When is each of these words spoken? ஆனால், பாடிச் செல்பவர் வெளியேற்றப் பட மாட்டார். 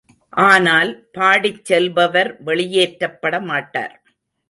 ஆனால், 0.43 0.91
பாடிச் 1.11 1.65
செல்பவர் 1.65 2.43
வெளியேற்றப் 2.43 3.19
பட 3.21 3.39
மாட்டார். 3.41 3.95